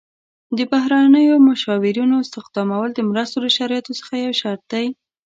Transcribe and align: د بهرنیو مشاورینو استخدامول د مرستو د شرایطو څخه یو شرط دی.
د 0.57 0.59
بهرنیو 0.71 1.35
مشاورینو 1.49 2.15
استخدامول 2.25 2.89
د 2.93 2.99
مرستو 3.09 3.37
د 3.41 3.47
شرایطو 3.57 3.97
څخه 3.99 4.13
یو 4.25 4.33
شرط 4.41 4.61
دی. 4.73 4.85